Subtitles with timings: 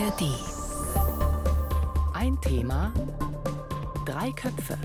[0.00, 0.22] ARD.
[2.14, 2.90] Ein Thema,
[4.06, 4.78] drei Köpfe.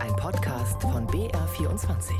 [0.00, 2.12] Ein Podcast von BR24.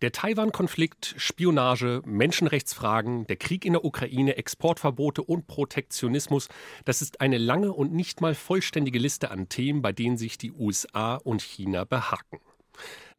[0.00, 6.48] Der Taiwan-Konflikt, Spionage, Menschenrechtsfragen, der Krieg in der Ukraine, Exportverbote und Protektionismus,
[6.84, 10.52] das ist eine lange und nicht mal vollständige Liste an Themen, bei denen sich die
[10.52, 12.38] USA und China behaken.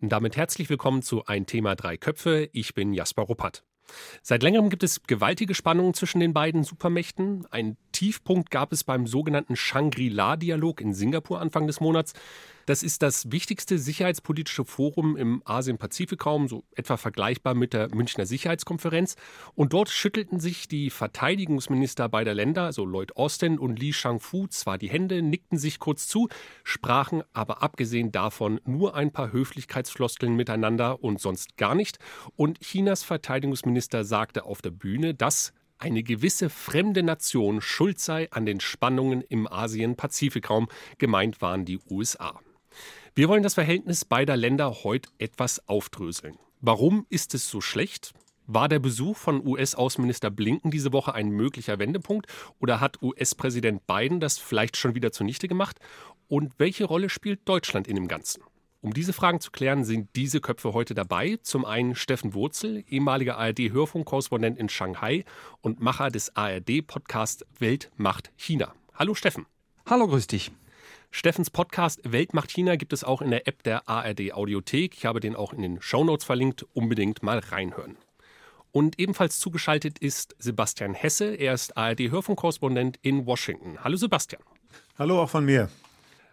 [0.02, 2.49] Damit herzlich willkommen zu Ein Thema drei Köpfe.
[2.52, 3.63] Ich bin Jasper Ruppert.
[4.21, 7.45] Seit längerem gibt es gewaltige Spannungen zwischen den beiden Supermächten.
[7.52, 12.13] Ein Tiefpunkt gab es beim sogenannten Shangri-La-Dialog in Singapur Anfang des Monats.
[12.66, 19.16] Das ist das wichtigste sicherheitspolitische Forum im Asien-Pazifik-Raum, so etwa vergleichbar mit der Münchner Sicherheitskonferenz.
[19.53, 24.77] Und dort schüttelten sich die Verteidigungsminister beider Länder, also Lloyd Austin und Li Shangfu, zwar
[24.77, 26.30] die Hände, nickten sich kurz zu,
[26.63, 32.00] sprachen aber abgesehen davon nur ein paar Höflichkeitsfloskeln miteinander und sonst gar nicht.
[32.36, 38.45] Und Chinas Verteidigungsminister sagte auf der Bühne, dass eine gewisse fremde Nation schuld sei an
[38.45, 40.70] den Spannungen im Asien-Pazifik-Raum.
[40.98, 42.39] Gemeint waren die USA.
[43.16, 46.39] Wir wollen das Verhältnis beider Länder heute etwas aufdröseln.
[46.61, 48.11] Warum ist es so schlecht?
[48.47, 52.25] War der Besuch von US-Außenminister Blinken diese Woche ein möglicher Wendepunkt
[52.59, 55.80] oder hat US-Präsident Biden das vielleicht schon wieder zunichte gemacht?
[56.28, 58.42] Und welche Rolle spielt Deutschland in dem Ganzen?
[58.81, 61.38] Um diese Fragen zu klären, sind diese Köpfe heute dabei.
[61.44, 65.23] Zum einen Steffen Wurzel, ehemaliger ARD-Hörfunkkorrespondent in Shanghai
[65.61, 68.73] und Macher des ARD-Podcasts Welt macht China.
[68.95, 69.45] Hallo Steffen.
[69.86, 70.52] Hallo, grüß dich.
[71.16, 74.95] Steffens Podcast Weltmacht China gibt es auch in der App der ARD Audiothek.
[74.97, 76.66] Ich habe den auch in den Shownotes verlinkt.
[76.73, 77.97] Unbedingt mal reinhören.
[78.72, 81.36] Und ebenfalls zugeschaltet ist Sebastian Hesse.
[81.36, 83.78] Er ist ARD-Hörfunkkorrespondent in Washington.
[83.83, 84.42] Hallo Sebastian.
[84.97, 85.70] Hallo auch von mir.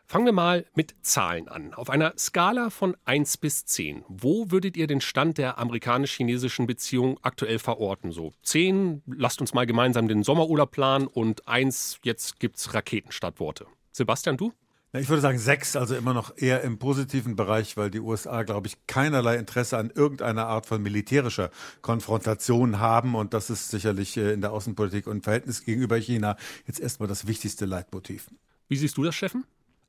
[0.07, 1.75] Fangen wir mal mit Zahlen an.
[1.75, 7.19] Auf einer Skala von 1 bis 10, wo würdet ihr den Stand der amerikanisch-chinesischen Beziehung
[7.21, 8.13] aktuell verorten?
[8.13, 13.67] So 10, lasst uns mal gemeinsam den Sommerurlaub planen und 1, jetzt gibt's Raketenstartworte.
[13.93, 14.55] Sebastian, du?
[14.93, 18.67] Ich würde sagen sechs, also immer noch eher im positiven Bereich, weil die USA, glaube
[18.67, 23.15] ich, keinerlei Interesse an irgendeiner Art von militärischer Konfrontation haben.
[23.15, 26.37] Und das ist sicherlich äh, in der Außenpolitik und Verhältnis gegenüber China
[26.67, 28.27] jetzt erstmal das wichtigste Leitmotiv.
[28.67, 29.45] Wie siehst du das, Steffen?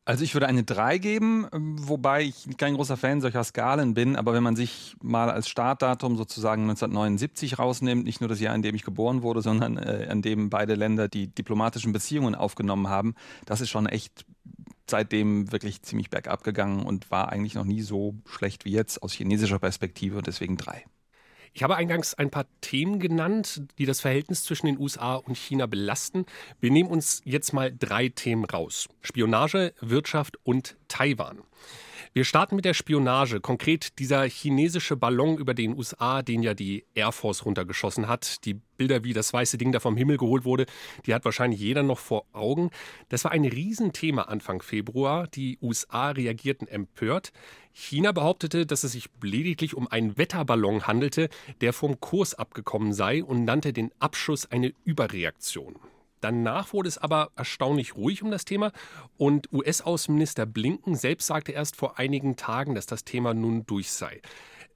[0.06, 4.34] Also ich würde eine 3 geben, wobei ich kein großer Fan solcher Skalen bin, aber
[4.34, 8.74] wenn man sich mal als Startdatum sozusagen 1979 rausnimmt, nicht nur das Jahr, in dem
[8.74, 13.14] ich geboren wurde, sondern äh, an dem beide Länder die diplomatischen Beziehungen aufgenommen haben,
[13.46, 14.26] das ist schon echt
[14.91, 19.13] seitdem wirklich ziemlich bergab gegangen und war eigentlich noch nie so schlecht wie jetzt aus
[19.13, 20.85] chinesischer Perspektive und deswegen 3.
[21.53, 25.66] Ich habe eingangs ein paar Themen genannt, die das Verhältnis zwischen den USA und China
[25.66, 26.25] belasten.
[26.62, 28.88] Wir nehmen uns jetzt mal drei Themen raus.
[29.02, 31.40] Spionage, Wirtschaft und Taiwan.
[32.14, 33.40] Wir starten mit der Spionage.
[33.40, 38.44] Konkret dieser chinesische Ballon über den USA, den ja die Air Force runtergeschossen hat.
[38.44, 40.66] Die Bilder, wie das weiße Ding da vom Himmel geholt wurde,
[41.06, 42.70] die hat wahrscheinlich jeder noch vor Augen.
[43.08, 45.28] Das war ein Riesenthema Anfang Februar.
[45.28, 47.32] Die USA reagierten empört.
[47.72, 51.30] China behauptete, dass es sich lediglich um einen Wetterballon handelte,
[51.62, 55.80] der vom Kurs abgekommen sei und nannte den Abschuss eine Überreaktion.
[56.22, 58.72] Danach wurde es aber erstaunlich ruhig um das Thema
[59.18, 64.22] und US-Außenminister Blinken selbst sagte erst vor einigen Tagen, dass das Thema nun durch sei.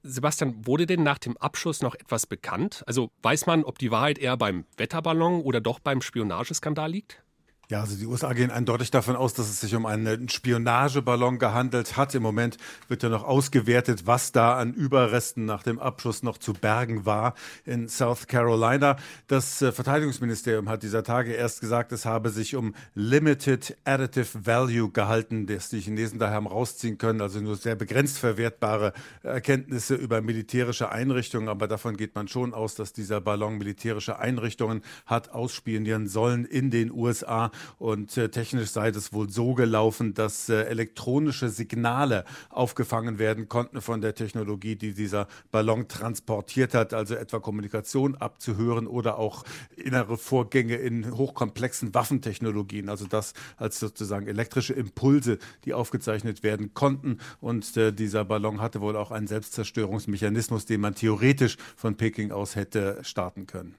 [0.02, 2.84] Sebastian, wurde denn nach dem Abschuss noch etwas bekannt?
[2.86, 7.24] Also weiß man, ob die Wahrheit eher beim Wetterballon oder doch beim Spionageskandal liegt?
[7.68, 11.96] Ja, also die USA gehen eindeutig davon aus, dass es sich um einen Spionageballon gehandelt
[11.96, 12.14] hat.
[12.14, 16.52] Im Moment wird ja noch ausgewertet, was da an Überresten nach dem Abschuss noch zu
[16.52, 17.34] bergen war
[17.64, 18.98] in South Carolina.
[19.26, 24.92] Das äh, Verteidigungsministerium hat dieser Tage erst gesagt, es habe sich um Limited Additive Value
[24.92, 28.92] gehalten, das die Chinesen daher haben rausziehen können, also nur sehr begrenzt verwertbare
[29.24, 31.48] Erkenntnisse über militärische Einrichtungen.
[31.48, 36.70] Aber davon geht man schon aus, dass dieser Ballon militärische Einrichtungen hat ausspionieren sollen in
[36.70, 37.50] den USA.
[37.78, 43.80] Und äh, technisch sei das wohl so gelaufen, dass äh, elektronische Signale aufgefangen werden konnten
[43.80, 49.44] von der Technologie, die dieser Ballon transportiert hat, also etwa Kommunikation abzuhören oder auch
[49.76, 57.18] innere Vorgänge in hochkomplexen Waffentechnologien, also das als sozusagen elektrische Impulse, die aufgezeichnet werden konnten.
[57.40, 62.56] Und äh, dieser Ballon hatte wohl auch einen Selbstzerstörungsmechanismus, den man theoretisch von Peking aus
[62.56, 63.74] hätte starten können.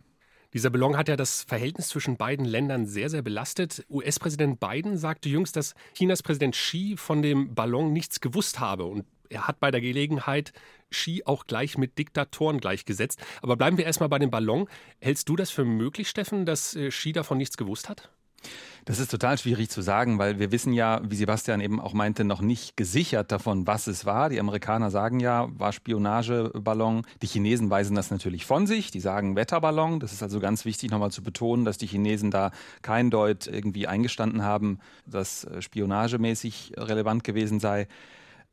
[0.57, 3.85] Dieser Ballon hat ja das Verhältnis zwischen beiden Ländern sehr, sehr belastet.
[3.91, 8.85] US-Präsident Biden sagte jüngst, dass Chinas Präsident Xi von dem Ballon nichts gewusst habe.
[8.85, 10.53] Und er hat bei der Gelegenheit
[10.89, 13.23] Xi auch gleich mit Diktatoren gleichgesetzt.
[13.43, 14.67] Aber bleiben wir erstmal bei dem Ballon.
[14.99, 18.09] Hältst du das für möglich, Steffen, dass äh, Xi davon nichts gewusst hat?
[18.87, 22.23] Das ist total schwierig zu sagen, weil wir wissen ja, wie Sebastian eben auch meinte,
[22.23, 24.29] noch nicht gesichert davon, was es war.
[24.29, 27.05] Die Amerikaner sagen ja, war Spionageballon.
[27.21, 28.89] Die Chinesen weisen das natürlich von sich.
[28.89, 29.99] Die sagen Wetterballon.
[29.99, 32.51] Das ist also ganz wichtig nochmal zu betonen, dass die Chinesen da
[32.81, 37.89] kein Deut irgendwie eingestanden haben, dass äh, spionagemäßig relevant gewesen sei.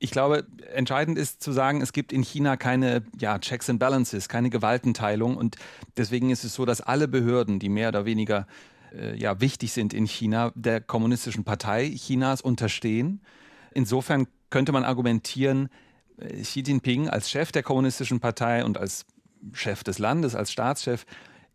[0.01, 4.29] Ich glaube, entscheidend ist zu sagen, es gibt in China keine ja, Checks and Balances,
[4.29, 5.37] keine Gewaltenteilung.
[5.37, 5.59] Und
[5.97, 8.49] deswegen ist es so, dass alle Behörden, die mehr oder weniger
[8.95, 13.21] äh, ja, wichtig sind in China, der Kommunistischen Partei Chinas unterstehen.
[13.73, 15.69] Insofern könnte man argumentieren,
[16.19, 19.07] äh, Xi Jinping als Chef der Kommunistischen Partei und als
[19.53, 21.05] Chef des Landes, als Staatschef,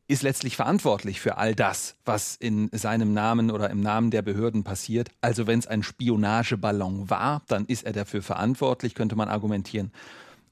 [0.07, 4.63] ist letztlich verantwortlich für all das, was in seinem Namen oder im Namen der Behörden
[4.63, 5.09] passiert.
[5.21, 9.91] Also wenn es ein Spionageballon war, dann ist er dafür verantwortlich, könnte man argumentieren.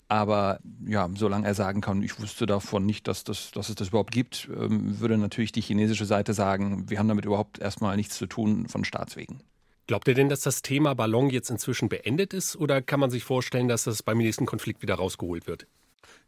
[0.09, 3.89] Aber ja, solange er sagen kann, ich wusste davon nicht, dass, das, dass es das
[3.89, 8.17] überhaupt gibt, ähm, würde natürlich die chinesische Seite sagen, wir haben damit überhaupt erstmal nichts
[8.17, 9.41] zu tun von Staatswegen.
[9.85, 13.23] Glaubt ihr denn, dass das Thema Ballon jetzt inzwischen beendet ist oder kann man sich
[13.23, 15.67] vorstellen, dass das beim nächsten Konflikt wieder rausgeholt wird?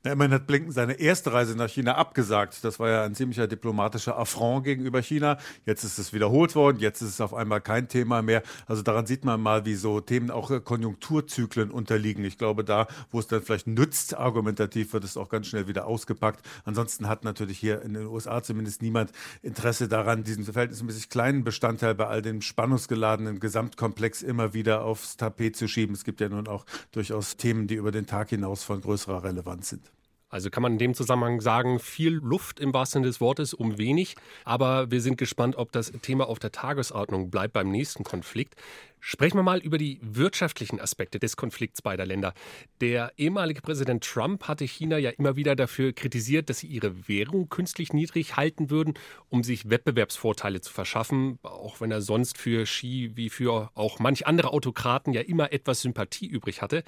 [0.01, 2.63] Na, immerhin hat Blinken seine erste Reise nach China abgesagt.
[2.63, 5.37] Das war ja ein ziemlicher diplomatischer Affront gegenüber China.
[5.65, 8.41] Jetzt ist es wiederholt worden, jetzt ist es auf einmal kein Thema mehr.
[8.65, 12.23] Also daran sieht man mal, wie so Themen auch äh, Konjunkturzyklen unterliegen.
[12.23, 15.85] Ich glaube, da, wo es dann vielleicht nützt, argumentativ, wird es auch ganz schnell wieder
[15.85, 16.45] ausgepackt.
[16.63, 19.11] Ansonsten hat natürlich hier in den USA zumindest niemand
[19.41, 25.57] Interesse daran, diesen verhältnismäßig kleinen Bestandteil bei all dem spannungsgeladenen Gesamtkomplex immer wieder aufs Tapet
[25.57, 25.93] zu schieben.
[25.93, 29.67] Es gibt ja nun auch durchaus Themen, die über den Tag hinaus von größerer Relevanz
[29.67, 29.88] sind.
[30.29, 33.77] Also kann man in dem Zusammenhang sagen, viel Luft im wahrsten Sinne des Wortes um
[33.77, 34.15] wenig.
[34.45, 38.55] Aber wir sind gespannt, ob das Thema auf der Tagesordnung bleibt beim nächsten Konflikt.
[39.01, 42.33] Sprechen wir mal über die wirtschaftlichen Aspekte des Konflikts beider Länder.
[42.81, 47.47] Der ehemalige Präsident Trump hatte China ja immer wieder dafür kritisiert, dass sie ihre Währung
[47.47, 48.95] künstlich niedrig halten würden,
[49.29, 54.27] um sich Wettbewerbsvorteile zu verschaffen, auch wenn er sonst für Xi wie für auch manch
[54.27, 56.83] andere Autokraten ja immer etwas Sympathie übrig hatte.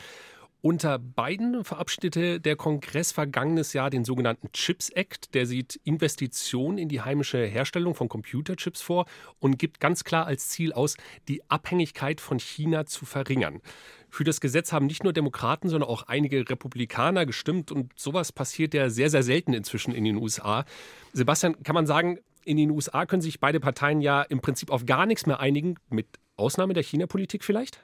[0.63, 5.33] Unter beiden verabschiedete der Kongress vergangenes Jahr den sogenannten Chips Act.
[5.33, 9.07] Der sieht Investitionen in die heimische Herstellung von Computerchips vor
[9.39, 10.97] und gibt ganz klar als Ziel aus,
[11.27, 13.59] die Abhängigkeit von China zu verringern.
[14.11, 18.75] Für das Gesetz haben nicht nur Demokraten, sondern auch einige Republikaner gestimmt und sowas passiert
[18.75, 20.65] ja sehr, sehr selten inzwischen in den USA.
[21.11, 24.85] Sebastian, kann man sagen, in den USA können sich beide Parteien ja im Prinzip auf
[24.85, 26.05] gar nichts mehr einigen, mit
[26.35, 27.81] Ausnahme der China-Politik vielleicht?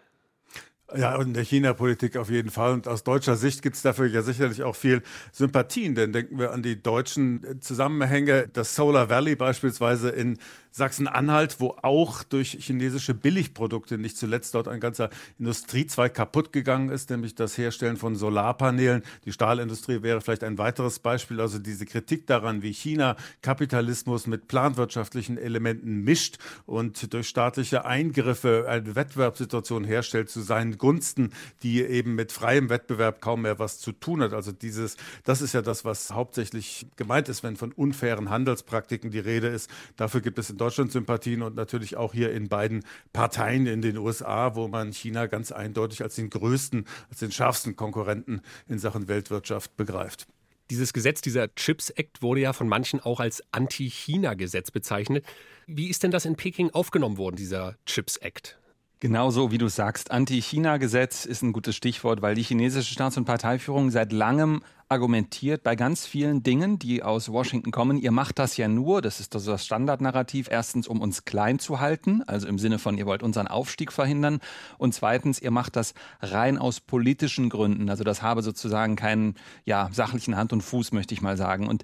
[0.96, 2.72] Ja, und in der China-Politik auf jeden Fall.
[2.72, 5.02] Und aus deutscher Sicht gibt es dafür ja sicherlich auch viel
[5.34, 8.48] Sympathien, denn denken wir an die deutschen Zusammenhänge.
[8.54, 10.38] Das Solar Valley beispielsweise in
[10.72, 15.10] Sachsen-Anhalt, wo auch durch chinesische Billigprodukte nicht zuletzt dort ein ganzer
[15.40, 19.04] Industriezweig kaputt gegangen ist, nämlich das Herstellen von Solarpanelen.
[19.26, 21.42] Die Stahlindustrie wäre vielleicht ein weiteres Beispiel.
[21.42, 28.66] Also diese Kritik daran, wie China Kapitalismus mit planwirtschaftlichen Elementen mischt und durch staatliche Eingriffe
[28.68, 31.32] eine Wettbewerbssituation herstellt zu seinen Gunsten,
[31.64, 34.34] die eben mit freiem Wettbewerb kaum mehr was zu tun hat.
[34.34, 39.20] Also dieses, das ist ja das, was hauptsächlich gemeint ist, wenn von unfairen Handelspraktiken die
[39.20, 39.70] Rede ist.
[39.96, 42.84] Dafür gibt es in Deutschland Deutschland-Sympathien und natürlich auch hier in beiden
[43.14, 47.78] Parteien in den USA, wo man China ganz eindeutig als den größten, als den schärfsten
[47.78, 50.28] Konkurrenten in Sachen Weltwirtschaft begreift.
[50.70, 55.26] Dieses Gesetz, dieser Chips Act, wurde ja von manchen auch als Anti-China-Gesetz bezeichnet.
[55.68, 58.60] Wie ist denn das in Peking aufgenommen worden, dieser Chips Act?
[59.00, 63.90] Genauso wie du sagst, Anti-China-Gesetz ist ein gutes Stichwort, weil die chinesische Staats- und Parteiführung
[63.90, 67.98] seit langem argumentiert bei ganz vielen Dingen, die aus Washington kommen.
[67.98, 72.24] Ihr macht das ja nur, das ist das Standardnarrativ, erstens, um uns klein zu halten,
[72.26, 74.40] also im Sinne von, ihr wollt unseren Aufstieg verhindern.
[74.78, 77.90] Und zweitens, ihr macht das rein aus politischen Gründen.
[77.90, 81.68] Also das habe sozusagen keinen ja, sachlichen Hand und Fuß, möchte ich mal sagen.
[81.68, 81.84] Und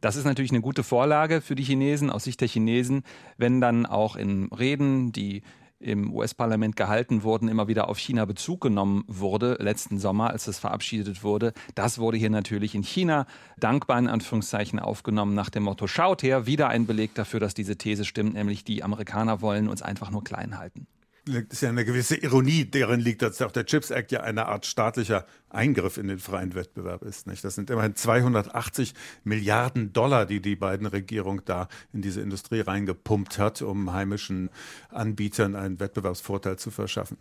[0.00, 3.04] das ist natürlich eine gute Vorlage für die Chinesen, aus Sicht der Chinesen,
[3.36, 5.42] wenn dann auch in Reden, die
[5.84, 10.58] im US-Parlament gehalten wurden, immer wieder auf China Bezug genommen wurde, letzten Sommer, als es
[10.58, 11.52] verabschiedet wurde.
[11.74, 13.26] Das wurde hier natürlich in China
[13.58, 17.76] dankbar in Anführungszeichen aufgenommen nach dem Motto, schaut her, wieder ein Beleg dafür, dass diese
[17.76, 20.86] These stimmt, nämlich die Amerikaner wollen uns einfach nur klein halten
[21.26, 24.66] ist ja eine gewisse Ironie, deren liegt, dass auch der Chips Act ja eine Art
[24.66, 27.26] staatlicher Eingriff in den freien Wettbewerb ist.
[27.26, 27.44] Nicht?
[27.44, 33.38] Das sind immerhin 280 Milliarden Dollar, die die beiden Regierung da in diese Industrie reingepumpt
[33.38, 34.50] hat, um heimischen
[34.90, 37.16] Anbietern einen Wettbewerbsvorteil zu verschaffen.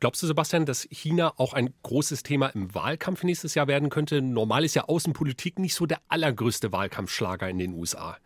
[0.00, 4.20] Glaubst du, Sebastian, dass China auch ein großes Thema im Wahlkampf nächstes Jahr werden könnte?
[4.20, 8.16] Normal ist ja Außenpolitik nicht so der allergrößte Wahlkampfschlager in den USA.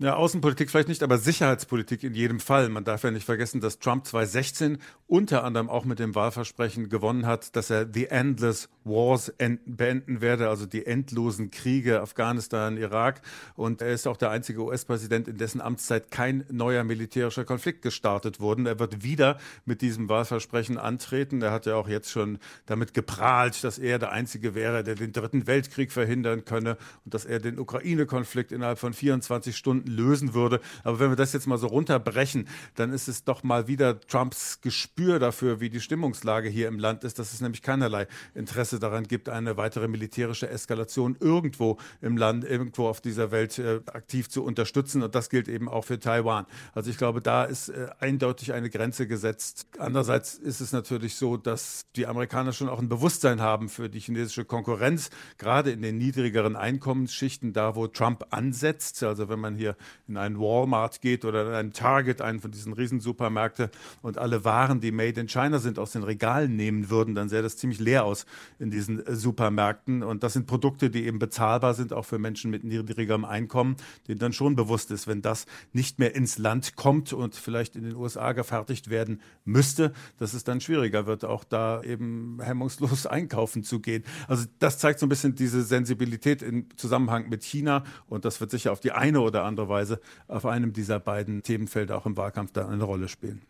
[0.00, 2.68] Ja, Außenpolitik vielleicht nicht, aber Sicherheitspolitik in jedem Fall.
[2.68, 4.78] Man darf ja nicht vergessen, dass Trump 2016
[5.08, 9.32] unter anderem auch mit dem Wahlversprechen gewonnen hat, dass er the endless wars
[9.66, 13.22] beenden werde, also die endlosen Kriege Afghanistan, Irak.
[13.56, 18.38] Und er ist auch der einzige US-Präsident, in dessen Amtszeit kein neuer militärischer Konflikt gestartet
[18.38, 18.68] wurde.
[18.68, 21.42] Er wird wieder mit diesem Wahlversprechen antreten.
[21.42, 25.12] Er hat ja auch jetzt schon damit geprahlt, dass er der Einzige wäre, der den
[25.12, 30.60] Dritten Weltkrieg verhindern könne und dass er den Ukraine-Konflikt innerhalb von 24 Stunden lösen würde.
[30.84, 34.60] Aber wenn wir das jetzt mal so runterbrechen, dann ist es doch mal wieder Trumps
[34.60, 39.04] Gespür dafür, wie die Stimmungslage hier im Land ist, dass es nämlich keinerlei Interesse daran
[39.04, 44.44] gibt, eine weitere militärische Eskalation irgendwo im Land, irgendwo auf dieser Welt äh, aktiv zu
[44.44, 45.02] unterstützen.
[45.02, 46.46] Und das gilt eben auch für Taiwan.
[46.74, 49.66] Also ich glaube, da ist äh, eindeutig eine Grenze gesetzt.
[49.78, 54.00] Andererseits ist es natürlich so, dass die Amerikaner schon auch ein Bewusstsein haben für die
[54.00, 59.02] chinesische Konkurrenz, gerade in den niedrigeren Einkommensschichten, da wo Trump ansetzt.
[59.02, 62.72] Also wenn man hier in einen Walmart geht oder in einen Target, einen von diesen
[62.72, 63.70] Riesensupermärkten
[64.02, 67.42] und alle Waren, die made in China sind, aus den Regalen nehmen würden, dann sähe
[67.42, 68.26] das ziemlich leer aus
[68.58, 70.02] in diesen äh, Supermärkten.
[70.02, 74.18] Und das sind Produkte, die eben bezahlbar sind, auch für Menschen mit niedrigerem Einkommen, denen
[74.18, 77.96] dann schon bewusst ist, wenn das nicht mehr ins Land kommt und vielleicht in den
[77.96, 83.80] USA gefertigt werden müsste, dass es dann schwieriger wird, auch da eben hemmungslos einkaufen zu
[83.80, 84.04] gehen.
[84.26, 88.50] Also das zeigt so ein bisschen diese Sensibilität im Zusammenhang mit China und das wird
[88.50, 92.52] sicher auf die eine oder andere Weise auf einem dieser beiden Themenfelder auch im Wahlkampf
[92.52, 93.42] dann eine Rolle spielen.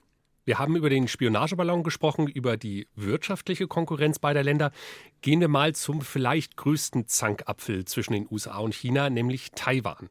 [0.49, 4.73] Wir haben über den Spionageballon gesprochen, über die wirtschaftliche Konkurrenz beider Länder.
[5.21, 10.11] Gehen wir mal zum vielleicht größten Zankapfel zwischen den USA und China, nämlich Taiwan.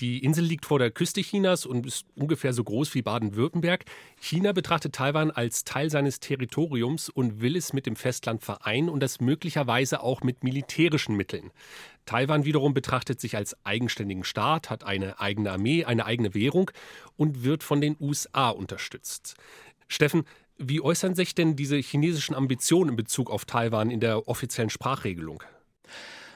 [0.00, 3.84] Die Insel liegt vor der Küste Chinas und ist ungefähr so groß wie Baden-Württemberg.
[4.18, 9.00] China betrachtet Taiwan als Teil seines Territoriums und will es mit dem Festland vereinen und
[9.00, 11.50] das möglicherweise auch mit militärischen Mitteln.
[12.06, 16.70] Taiwan wiederum betrachtet sich als eigenständigen Staat, hat eine eigene Armee, eine eigene Währung
[17.16, 19.36] und wird von den USA unterstützt.
[19.88, 20.24] Steffen,
[20.58, 25.42] wie äußern sich denn diese chinesischen Ambitionen in Bezug auf Taiwan in der offiziellen Sprachregelung?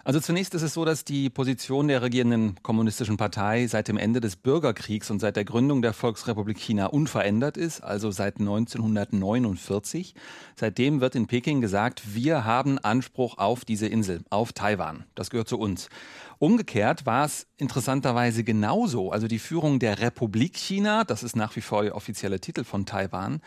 [0.03, 4.21] Also zunächst ist es so, dass die Position der regierenden kommunistischen Partei seit dem Ende
[4.21, 10.15] des Bürgerkriegs und seit der Gründung der Volksrepublik China unverändert ist, also seit 1949.
[10.57, 15.05] Seitdem wird in Peking gesagt, wir haben Anspruch auf diese Insel, auf Taiwan.
[15.15, 15.91] Das gehört zu uns.
[16.39, 19.13] Umgekehrt war es interessanterweise genauso.
[19.13, 22.87] Also die Führung der Republik China, das ist nach wie vor der offizielle Titel von
[22.87, 23.43] Taiwan,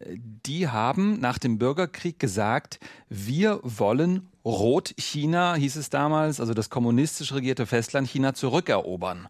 [0.00, 2.78] die haben nach dem Bürgerkrieg gesagt,
[3.08, 9.28] wir wollen Rot-China, hieß es damals, also das kommunistisch regierte Festland China, zurückerobern.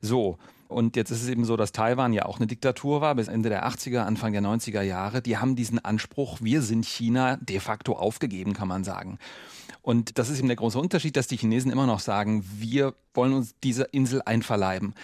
[0.00, 0.38] So.
[0.68, 3.50] Und jetzt ist es eben so, dass Taiwan ja auch eine Diktatur war bis Ende
[3.50, 5.20] der 80er, Anfang der 90er Jahre.
[5.20, 9.18] Die haben diesen Anspruch, wir sind China, de facto aufgegeben, kann man sagen.
[9.82, 13.34] Und das ist eben der große Unterschied, dass die Chinesen immer noch sagen, wir wollen
[13.34, 14.94] uns diese Insel einverleiben.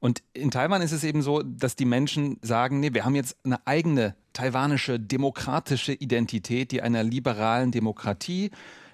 [0.00, 3.36] Und in Taiwan ist es eben so, dass die Menschen sagen, nee, wir haben jetzt
[3.44, 8.50] eine eigene taiwanische demokratische Identität, die einer liberalen Demokratie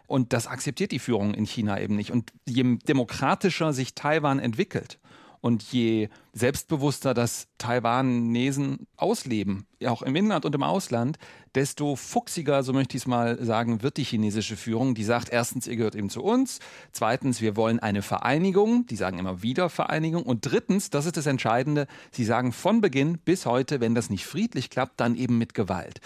[0.06, 2.10] und das akzeptiert die Führung in China eben nicht.
[2.10, 4.98] Und je demokratischer sich Taiwan entwickelt,
[5.44, 11.18] und je selbstbewusster das Taiwanesen ausleben, auch im Inland und im Ausland,
[11.54, 15.66] desto fuchsiger, so möchte ich es mal sagen, wird die chinesische Führung, die sagt, erstens,
[15.66, 16.60] ihr gehört eben zu uns,
[16.92, 20.22] zweitens, wir wollen eine Vereinigung, die sagen immer wieder Vereinigung.
[20.22, 24.24] Und drittens, das ist das Entscheidende, sie sagen von Beginn bis heute, wenn das nicht
[24.24, 26.00] friedlich klappt, dann eben mit Gewalt.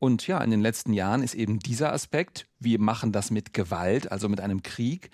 [0.00, 4.12] Und ja, in den letzten Jahren ist eben dieser Aspekt, wir machen das mit Gewalt,
[4.12, 5.08] also mit einem Krieg,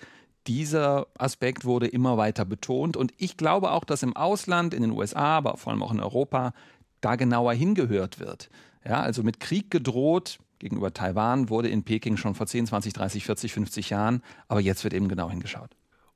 [0.49, 2.97] dieser Aspekt wurde immer weiter betont.
[2.97, 5.99] Und ich glaube auch, dass im Ausland, in den USA, aber vor allem auch in
[5.99, 6.53] Europa,
[7.01, 8.49] da genauer hingehört wird.
[8.83, 13.25] Ja, also mit Krieg gedroht gegenüber Taiwan wurde in Peking schon vor 10, 20, 30,
[13.25, 15.69] 40, 50 Jahren, aber jetzt wird eben genau hingeschaut.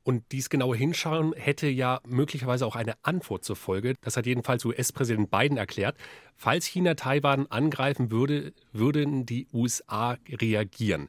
[0.03, 3.93] Und dies genaue Hinschauen hätte ja möglicherweise auch eine Antwort zur Folge.
[4.01, 5.95] Das hat jedenfalls US-Präsident Biden erklärt.
[6.35, 11.07] Falls China Taiwan angreifen würde, würden die USA reagieren.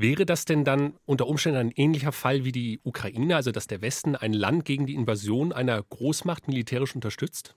[0.00, 3.82] Wäre das denn dann unter Umständen ein ähnlicher Fall wie die Ukraine, also dass der
[3.82, 7.56] Westen ein Land gegen die Invasion einer Großmacht militärisch unterstützt?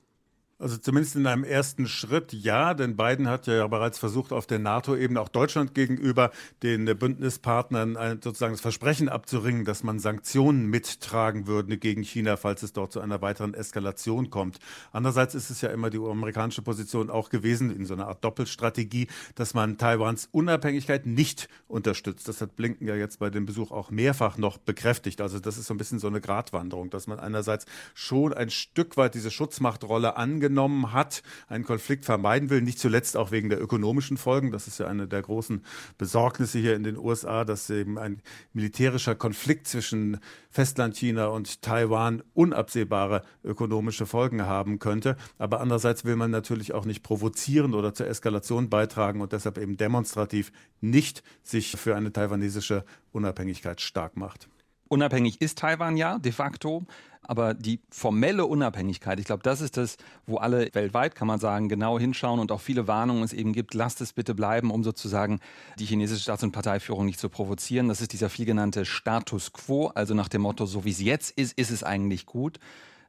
[0.61, 4.59] Also zumindest in einem ersten Schritt ja, denn Biden hat ja bereits versucht, auf der
[4.59, 6.29] NATO-Ebene auch Deutschland gegenüber
[6.61, 12.73] den Bündnispartnern sozusagen das Versprechen abzuringen, dass man Sanktionen mittragen würde gegen China, falls es
[12.73, 14.59] dort zu einer weiteren Eskalation kommt.
[14.91, 19.07] Andererseits ist es ja immer die amerikanische Position auch gewesen, in so einer Art Doppelstrategie,
[19.33, 22.27] dass man Taiwans Unabhängigkeit nicht unterstützt.
[22.27, 25.21] Das hat Blinken ja jetzt bei dem Besuch auch mehrfach noch bekräftigt.
[25.21, 27.65] Also das ist so ein bisschen so eine Gratwanderung, dass man einerseits
[27.95, 33.15] schon ein Stück weit diese Schutzmachtrolle angenommen angenommen hat, einen Konflikt vermeiden will, nicht zuletzt
[33.15, 34.51] auch wegen der ökonomischen Folgen.
[34.51, 35.63] Das ist ja eine der großen
[35.97, 38.21] Besorgnisse hier in den USA, dass eben ein
[38.53, 45.15] militärischer Konflikt zwischen Festlandchina und Taiwan unabsehbare ökonomische Folgen haben könnte.
[45.37, 49.77] Aber andererseits will man natürlich auch nicht provozieren oder zur Eskalation beitragen und deshalb eben
[49.77, 54.49] demonstrativ nicht sich für eine taiwanesische Unabhängigkeit stark macht.
[54.89, 56.85] Unabhängig ist Taiwan ja de facto,
[57.23, 61.69] aber die formelle Unabhängigkeit, ich glaube, das ist das, wo alle weltweit, kann man sagen,
[61.69, 65.39] genau hinschauen und auch viele Warnungen es eben gibt, lasst es bitte bleiben, um sozusagen
[65.79, 67.87] die chinesische Staats- und Parteiführung nicht zu provozieren.
[67.87, 71.31] Das ist dieser viel genannte Status quo, also nach dem Motto, so wie es jetzt
[71.31, 72.59] ist, ist es eigentlich gut.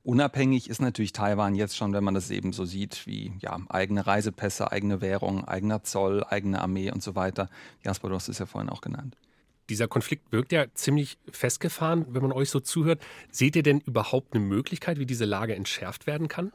[0.04, 4.04] Unabhängig ist natürlich Taiwan jetzt schon, wenn man das eben so sieht, wie ja, eigene
[4.04, 7.49] Reisepässe, eigene Währung, eigener Zoll, eigene Armee und so weiter.
[7.85, 9.16] Jasper, du hast es ja vorhin auch genannt.
[9.71, 13.02] Dieser Konflikt wirkt ja ziemlich festgefahren, wenn man euch so zuhört.
[13.31, 16.52] Seht ihr denn überhaupt eine Möglichkeit, wie diese Lage entschärft werden kann?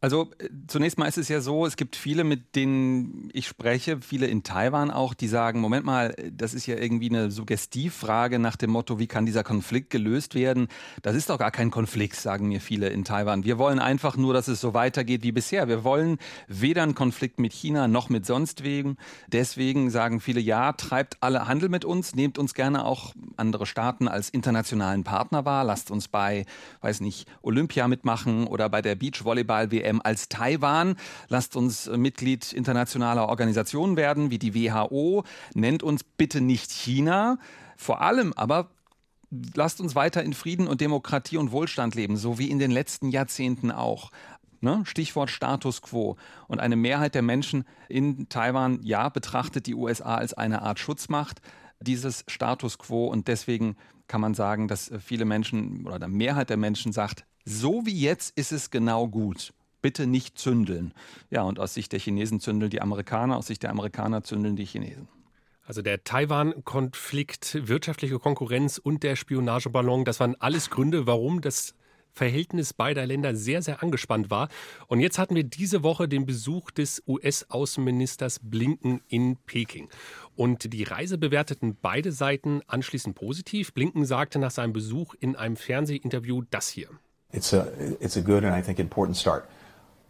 [0.00, 4.00] Also äh, zunächst mal ist es ja so, es gibt viele, mit denen ich spreche,
[4.00, 8.54] viele in Taiwan auch, die sagen, Moment mal, das ist ja irgendwie eine Suggestivfrage nach
[8.54, 10.68] dem Motto, wie kann dieser Konflikt gelöst werden?
[11.02, 13.44] Das ist doch gar kein Konflikt, sagen mir viele in Taiwan.
[13.44, 15.66] Wir wollen einfach nur, dass es so weitergeht wie bisher.
[15.66, 18.96] Wir wollen weder einen Konflikt mit China noch mit sonst wegen.
[19.26, 24.06] Deswegen sagen viele, ja, treibt alle Handel mit uns, nehmt uns gerne auch andere Staaten
[24.06, 26.44] als internationalen Partner wahr, lasst uns bei,
[26.82, 30.96] weiß nicht, Olympia mitmachen oder bei der Beachvolleyball-WM WM als Taiwan.
[31.28, 35.24] Lasst uns äh, Mitglied internationaler Organisationen werden, wie die WHO.
[35.54, 37.38] Nennt uns bitte nicht China.
[37.76, 38.70] Vor allem aber
[39.54, 43.10] lasst uns weiter in Frieden und Demokratie und Wohlstand leben, so wie in den letzten
[43.10, 44.10] Jahrzehnten auch.
[44.60, 44.82] Ne?
[44.84, 46.16] Stichwort Status quo.
[46.48, 51.40] Und eine Mehrheit der Menschen in Taiwan, ja, betrachtet die USA als eine Art Schutzmacht
[51.80, 53.06] dieses Status quo.
[53.06, 53.76] Und deswegen
[54.08, 58.36] kann man sagen, dass viele Menschen oder der Mehrheit der Menschen sagt, so wie jetzt
[58.36, 60.92] ist es genau gut bitte nicht zündeln.
[61.30, 64.64] Ja, und aus Sicht der Chinesen zündeln die Amerikaner, aus Sicht der Amerikaner zündeln die
[64.64, 65.08] Chinesen.
[65.66, 71.74] Also der Taiwan-Konflikt, wirtschaftliche Konkurrenz und der Spionageballon, das waren alles Gründe, warum das
[72.18, 74.48] Verhältnis beider Länder sehr, sehr angespannt war.
[74.88, 79.88] Und jetzt hatten wir diese Woche den Besuch des US-Außenministers Blinken in Peking.
[80.34, 83.72] Und die Reise bewerteten beide Seiten anschließend positiv.
[83.72, 86.88] Blinken sagte nach seinem Besuch in einem Fernsehinterview das hier.
[87.30, 87.66] It's a,
[88.00, 89.44] it's a good and I think important start.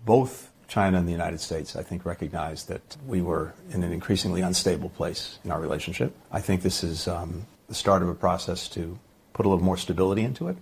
[0.04, 4.42] Both China and the United States, I think, recognized that we were in an increasingly
[4.42, 6.12] unstable place in our relationship.
[6.30, 8.98] I think this is um, the start of a process to
[9.32, 10.56] put a little more stability into it.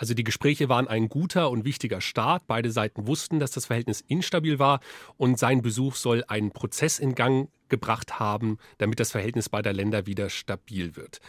[0.00, 2.46] Also die Gespräche waren ein guter und wichtiger Start.
[2.46, 4.78] Beide Seiten wussten, dass das Verhältnis instabil war
[5.16, 10.06] und sein Besuch soll einen Prozess in Gang gebracht haben, damit das Verhältnis beider Länder
[10.06, 11.20] wieder stabil wird.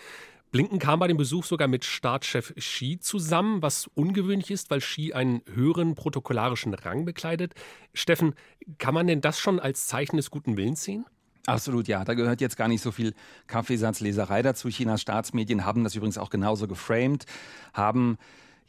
[0.52, 5.14] Blinken kam bei dem Besuch sogar mit Staatschef Xi zusammen, was ungewöhnlich ist, weil Xi
[5.14, 7.54] einen höheren protokollarischen Rang bekleidet.
[7.94, 8.34] Steffen,
[8.80, 11.06] kann man denn das schon als Zeichen des guten Willens sehen?
[11.46, 12.04] Absolut, ja.
[12.04, 13.14] Da gehört jetzt gar nicht so viel
[13.48, 14.70] Kaffeesatzleserei dazu.
[14.70, 17.26] Chinas Staatsmedien haben das übrigens auch genauso geframed,
[17.74, 18.18] haben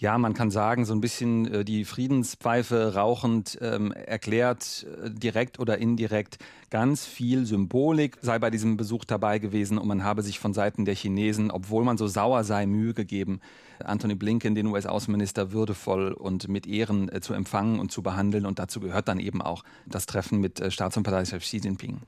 [0.01, 5.59] ja, man kann sagen, so ein bisschen äh, die Friedenspfeife rauchend ähm, erklärt, äh, direkt
[5.59, 6.39] oder indirekt,
[6.71, 10.87] ganz viel Symbolik sei bei diesem Besuch dabei gewesen und man habe sich von Seiten
[10.87, 13.41] der Chinesen, obwohl man so sauer sei, Mühe gegeben,
[13.85, 18.47] Anthony Blinken, den US-Außenminister, würdevoll und mit Ehren äh, zu empfangen und zu behandeln.
[18.47, 22.01] Und dazu gehört dann eben auch das Treffen mit äh, Staats- und Parteichef Xi Jinping.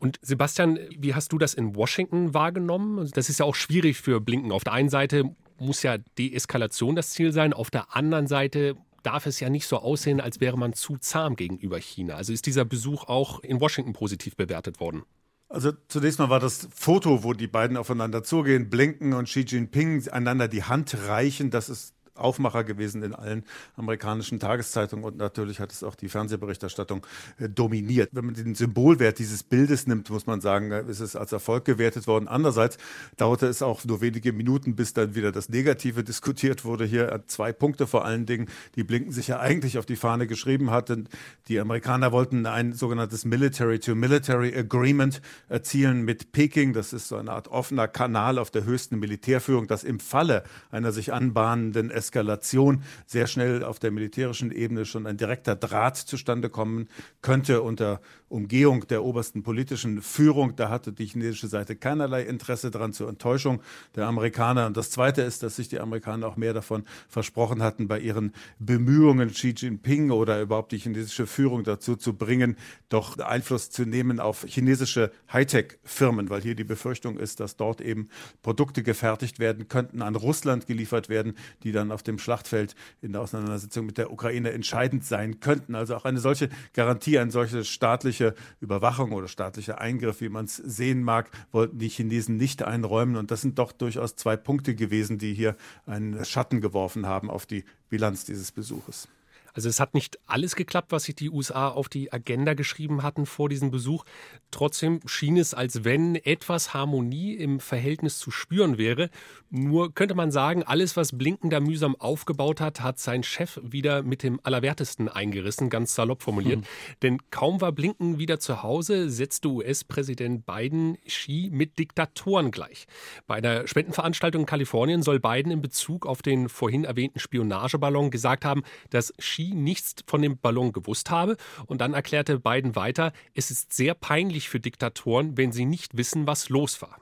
[0.00, 2.98] Und Sebastian, wie hast du das in Washington wahrgenommen?
[2.98, 4.50] Also das ist ja auch schwierig für Blinken.
[4.50, 9.26] Auf der einen Seite muss ja Deeskalation das Ziel sein, auf der anderen Seite darf
[9.26, 12.14] es ja nicht so aussehen, als wäre man zu zahm gegenüber China.
[12.14, 15.04] Also ist dieser Besuch auch in Washington positiv bewertet worden?
[15.50, 20.06] Also zunächst mal war das Foto, wo die beiden aufeinander zugehen, Blinken und Xi Jinping
[20.10, 21.50] einander die Hand reichen.
[21.50, 23.44] Das ist Aufmacher gewesen in allen
[23.76, 27.06] amerikanischen Tageszeitungen und natürlich hat es auch die Fernsehberichterstattung
[27.38, 28.10] äh, dominiert.
[28.12, 31.64] Wenn man den Symbolwert dieses Bildes nimmt, muss man sagen, äh, ist es als Erfolg
[31.64, 32.28] gewertet worden.
[32.28, 32.78] Andererseits
[33.16, 36.84] dauerte es auch nur wenige Minuten, bis dann wieder das Negative diskutiert wurde.
[36.84, 40.70] Hier zwei Punkte vor allen Dingen, die Blinken sich ja eigentlich auf die Fahne geschrieben
[40.70, 41.08] hatten.
[41.48, 46.72] Die Amerikaner wollten ein sogenanntes Military-to-Military Agreement erzielen mit Peking.
[46.72, 50.92] Das ist so eine Art offener Kanal auf der höchsten Militärführung, das im Falle einer
[50.92, 56.88] sich anbahnenden Eskalation sehr schnell auf der militärischen Ebene schon ein direkter Draht zustande kommen
[57.20, 60.56] könnte unter Umgehung der obersten politischen Führung.
[60.56, 63.60] Da hatte die chinesische Seite keinerlei Interesse daran zur Enttäuschung
[63.94, 64.66] der Amerikaner.
[64.66, 68.32] Und das Zweite ist, dass sich die Amerikaner auch mehr davon versprochen hatten, bei ihren
[68.58, 72.56] Bemühungen, Xi Jinping oder überhaupt die chinesische Führung dazu zu bringen,
[72.88, 78.08] doch Einfluss zu nehmen auf chinesische Hightech-Firmen, weil hier die Befürchtung ist, dass dort eben
[78.42, 83.20] Produkte gefertigt werden könnten, an Russland geliefert werden, die dann auf dem Schlachtfeld in der
[83.20, 85.74] Auseinandersetzung mit der Ukraine entscheidend sein könnten.
[85.74, 90.56] Also auch eine solche Garantie, eine solche staatliche Überwachung oder staatlicher Eingriff, wie man es
[90.56, 93.16] sehen mag, wollten die Chinesen nicht einräumen.
[93.16, 95.56] Und das sind doch durchaus zwei Punkte gewesen, die hier
[95.86, 99.08] einen Schatten geworfen haben auf die Bilanz dieses Besuches.
[99.54, 103.26] Also es hat nicht alles geklappt, was sich die USA auf die Agenda geschrieben hatten
[103.26, 104.04] vor diesem Besuch.
[104.50, 109.10] Trotzdem schien es, als wenn etwas Harmonie im Verhältnis zu spüren wäre.
[109.50, 114.02] Nur könnte man sagen, alles, was Blinken da mühsam aufgebaut hat, hat sein Chef wieder
[114.02, 116.60] mit dem Allerwertesten eingerissen, ganz salopp formuliert.
[116.60, 116.64] Hm.
[117.02, 122.86] Denn kaum war Blinken wieder zu Hause, setzte US-Präsident Biden Xi mit Diktatoren gleich.
[123.26, 128.44] Bei einer Spendenveranstaltung in Kalifornien soll Biden in Bezug auf den vorhin erwähnten Spionageballon gesagt
[128.44, 131.36] haben, dass Xi nichts von dem Ballon gewusst habe.
[131.66, 136.26] Und dann erklärte Biden weiter, es ist sehr peinlich für Diktatoren, wenn sie nicht wissen,
[136.26, 137.00] was los war.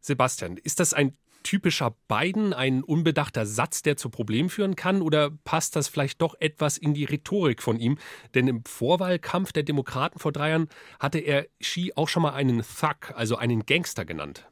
[0.00, 5.02] Sebastian, ist das ein typischer Biden, ein unbedachter Satz, der zu Problemen führen kann?
[5.02, 7.98] Oder passt das vielleicht doch etwas in die Rhetorik von ihm?
[8.34, 12.62] Denn im Vorwahlkampf der Demokraten vor drei Jahren hatte er Xi auch schon mal einen
[12.62, 14.46] Thug, also einen Gangster genannt.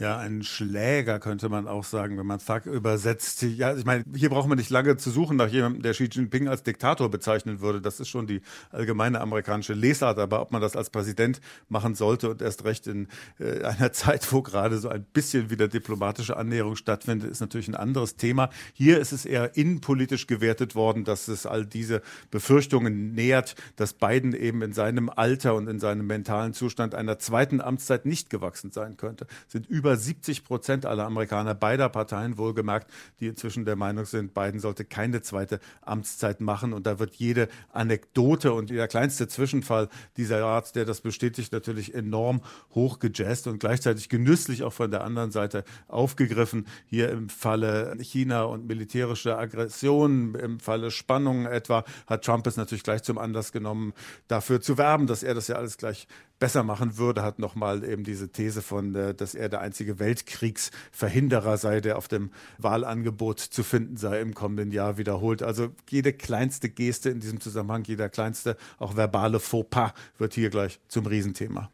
[0.00, 3.42] Ja, ein Schläger könnte man auch sagen, wenn man Thug übersetzt.
[3.42, 6.46] Ja, ich meine, hier braucht man nicht lange zu suchen nach jemandem, der Xi Jinping
[6.46, 7.80] als Diktator bezeichnen würde.
[7.80, 10.20] Das ist schon die allgemeine amerikanische Lesart.
[10.20, 13.08] Aber ob man das als Präsident machen sollte und erst recht in
[13.40, 17.74] äh, einer Zeit, wo gerade so ein bisschen wieder diplomatische Annäherung stattfindet, ist natürlich ein
[17.74, 18.50] anderes Thema.
[18.74, 24.32] Hier ist es eher innenpolitisch gewertet worden, dass es all diese Befürchtungen nähert, dass Biden
[24.32, 28.96] eben in seinem Alter und in seinem mentalen Zustand einer zweiten Amtszeit nicht gewachsen sein
[28.96, 29.26] könnte.
[29.48, 34.34] Sind über über 70 Prozent aller Amerikaner beider Parteien wohlgemerkt, die inzwischen der Meinung sind,
[34.34, 36.74] Biden sollte keine zweite Amtszeit machen.
[36.74, 41.94] Und da wird jede Anekdote und der kleinste Zwischenfall dieser Art, der das bestätigt, natürlich
[41.94, 42.42] enorm
[42.74, 46.66] hochgejazzt und gleichzeitig genüsslich auch von der anderen Seite aufgegriffen.
[46.84, 52.84] Hier im Falle China und militärische Aggression, im Falle Spannungen etwa, hat Trump es natürlich
[52.84, 53.94] gleich zum Anlass genommen,
[54.26, 56.06] dafür zu werben, dass er das ja alles gleich
[56.38, 61.56] besser machen würde, hat nochmal eben diese These von, äh, dass er der einzige Weltkriegsverhinderer
[61.56, 65.42] sei, der auf dem Wahlangebot zu finden sei im kommenden Jahr wiederholt.
[65.42, 70.80] Also jede kleinste Geste in diesem Zusammenhang, jeder kleinste, auch verbale Fauxpas wird hier gleich
[70.88, 71.70] zum Riesenthema.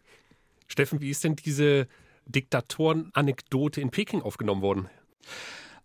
[0.66, 1.86] Steffen, wie ist denn diese
[2.26, 4.88] Diktatoren-Anekdote in Peking aufgenommen worden?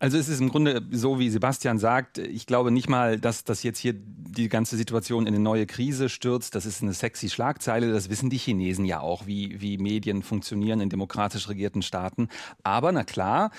[0.01, 3.63] Also es ist im Grunde so, wie Sebastian sagt, ich glaube nicht mal, dass das
[3.63, 6.55] jetzt hier die ganze Situation in eine neue Krise stürzt.
[6.55, 10.79] Das ist eine sexy Schlagzeile, das wissen die Chinesen ja auch, wie, wie Medien funktionieren
[10.79, 12.29] in demokratisch regierten Staaten.
[12.63, 13.51] Aber na klar,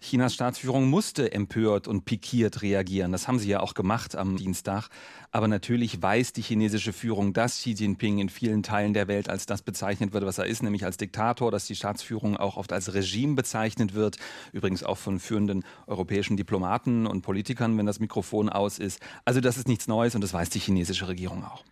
[0.00, 3.12] Chinas Staatsführung musste empört und pikiert reagieren.
[3.12, 4.88] Das haben sie ja auch gemacht am Dienstag.
[5.30, 9.46] Aber natürlich weiß die chinesische Führung, dass Xi Jinping in vielen Teilen der Welt als
[9.46, 12.92] das bezeichnet wird, was er ist, nämlich als Diktator, dass die Staatsführung auch oft als
[12.94, 14.18] Regime bezeichnet wird.
[14.52, 19.00] Übrigens auch von führenden europäischen Diplomaten und Politikern, wenn das Mikrofon aus ist.
[19.24, 21.64] Also das ist nichts Neues und das weiß die chinesische Regierung auch.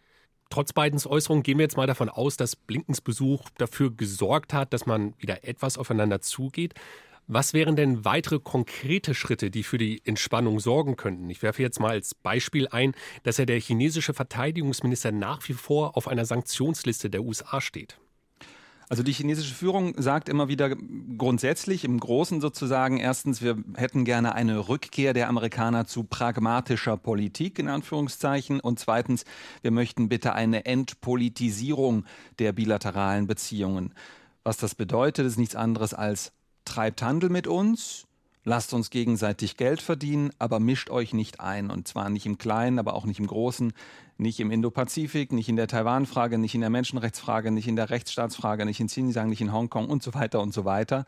[0.50, 4.72] Trotz Bidens Äußerung gehen wir jetzt mal davon aus, dass Blinkens Besuch dafür gesorgt hat,
[4.72, 6.74] dass man wieder etwas aufeinander zugeht.
[7.26, 11.30] Was wären denn weitere konkrete Schritte, die für die Entspannung sorgen könnten?
[11.30, 15.96] Ich werfe jetzt mal als Beispiel ein, dass ja der chinesische Verteidigungsminister nach wie vor
[15.96, 17.98] auf einer Sanktionsliste der USA steht.
[18.90, 20.76] Also die chinesische Führung sagt immer wieder
[21.16, 27.58] grundsätzlich im Großen sozusagen, erstens, wir hätten gerne eine Rückkehr der Amerikaner zu pragmatischer Politik
[27.58, 29.24] in Anführungszeichen und zweitens,
[29.62, 32.04] wir möchten bitte eine Entpolitisierung
[32.38, 33.94] der bilateralen Beziehungen.
[34.42, 38.06] Was das bedeutet, ist nichts anderes als treibt Handel mit uns,
[38.44, 41.70] lasst uns gegenseitig Geld verdienen, aber mischt euch nicht ein.
[41.70, 43.72] Und zwar nicht im Kleinen, aber auch nicht im Großen,
[44.16, 48.64] nicht im Indo-Pazifik, nicht in der Taiwan-Frage, nicht in der Menschenrechtsfrage, nicht in der Rechtsstaatsfrage,
[48.64, 51.06] nicht in Xinjiang, nicht in Hongkong und so weiter und so weiter.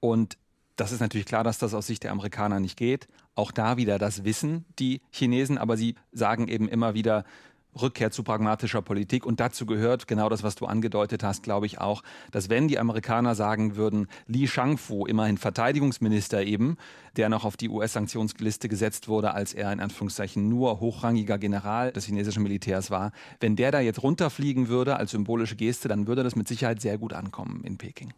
[0.00, 0.36] Und
[0.76, 3.08] das ist natürlich klar, dass das aus Sicht der Amerikaner nicht geht.
[3.34, 7.24] Auch da wieder das wissen die Chinesen, aber sie sagen eben immer wieder,
[7.80, 9.26] Rückkehr zu pragmatischer Politik.
[9.26, 12.78] Und dazu gehört genau das, was du angedeutet hast, glaube ich auch, dass wenn die
[12.78, 16.76] Amerikaner sagen würden, Li Shangfu, immerhin Verteidigungsminister eben,
[17.16, 22.06] der noch auf die US-Sanktionsliste gesetzt wurde, als er in Anführungszeichen nur hochrangiger General des
[22.06, 26.36] chinesischen Militärs war, wenn der da jetzt runterfliegen würde als symbolische Geste, dann würde das
[26.36, 28.12] mit Sicherheit sehr gut ankommen in Peking.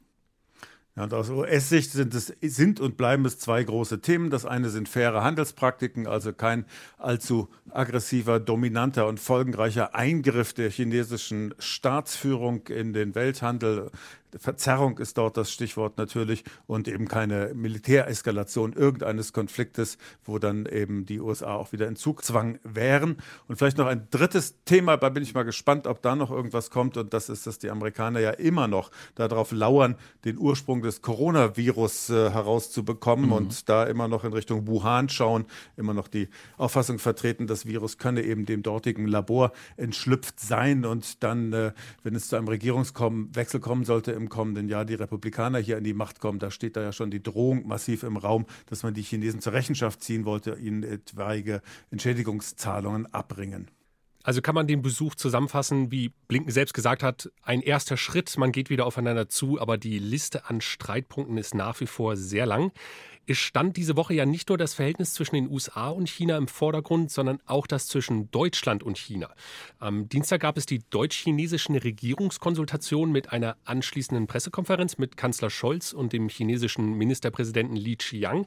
[0.97, 4.31] Ja, und aus US-Sicht sind es sind und bleiben es zwei große Themen.
[4.31, 6.65] Das eine sind faire Handelspraktiken, also kein
[6.97, 13.91] allzu aggressiver, dominanter und folgenreicher Eingriff der chinesischen Staatsführung in den Welthandel
[14.39, 21.07] Verzerrung ist dort das Stichwort natürlich und eben keine Militäreskalation irgendeines Konfliktes, wo dann eben
[21.07, 23.17] die USA auch wieder in Zugzwang wären.
[23.49, 26.71] Und vielleicht noch ein drittes Thema, da bin ich mal gespannt, ob da noch irgendwas
[26.71, 26.97] kommt.
[26.97, 32.11] Und das ist, dass die Amerikaner ja immer noch darauf lauern, den Ursprung des Coronavirus
[32.11, 33.33] äh, herauszubekommen mhm.
[33.33, 35.47] und da immer noch in Richtung Wuhan schauen,
[35.77, 41.23] immer noch die Auffassung vertreten, das Virus könne eben dem dortigen Labor entschlüpft sein und
[41.23, 41.73] dann, äh,
[42.03, 45.95] wenn es zu einem Regierungswechsel kommen sollte im kommenden Jahr, die Republikaner hier an die
[45.95, 49.03] Macht kommen, da steht da ja schon die Drohung massiv im Raum, dass man die
[49.03, 53.71] Chinesen zur Rechenschaft ziehen wollte, ihnen etwaige Entschädigungszahlungen abbringen.
[54.27, 58.51] Also kann man den Besuch zusammenfassen, wie Blinken selbst gesagt hat, ein erster Schritt, man
[58.51, 62.73] geht wieder aufeinander zu, aber die Liste an Streitpunkten ist nach wie vor sehr lang.
[63.29, 66.49] Es stand diese Woche ja nicht nur das Verhältnis zwischen den USA und China im
[66.49, 69.31] Vordergrund, sondern auch das zwischen Deutschland und China.
[69.79, 76.13] Am Dienstag gab es die deutsch-chinesischen Regierungskonsultationen mit einer anschließenden Pressekonferenz mit Kanzler Scholz und
[76.13, 78.47] dem chinesischen Ministerpräsidenten Li Qiang.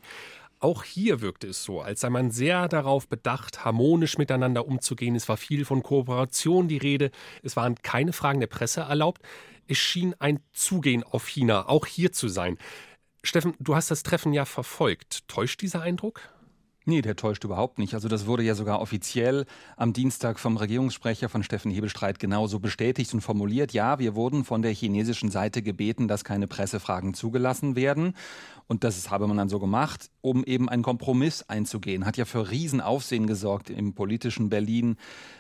[0.62, 5.16] Auch hier wirkte es so, als sei man sehr darauf bedacht, harmonisch miteinander umzugehen.
[5.16, 7.12] Es war viel von Kooperation die Rede.
[7.44, 9.22] Es waren keine Fragen der Presse erlaubt.
[9.68, 12.58] Es schien ein Zugehen auf China auch hier zu sein.
[13.24, 15.28] Steffen, du hast das Treffen ja verfolgt.
[15.30, 16.22] Täuscht dieser Eindruck?
[16.90, 17.94] Nee, der täuscht überhaupt nicht.
[17.94, 19.46] Also das wurde ja sogar offiziell
[19.78, 23.74] am Dienstag vom Regierungssprecher von Steffen Hebelstreit genauso bestätigt und formuliert.
[23.74, 28.16] Ja, wir wurden von der chinesischen Seite gebeten, dass keine Pressefragen zugelassen werden.
[28.66, 32.08] Und das habe man dann so gemacht, um eben einen Kompromiss einzugehen.
[32.08, 34.98] Hat ja für Riesenaufsehen gesorgt im politischen Berlin.